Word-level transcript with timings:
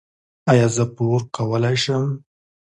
ایا 0.51 0.67
زه 0.75 0.85
پور 0.95 1.19
کولی 1.35 1.75
شم؟ 1.83 2.05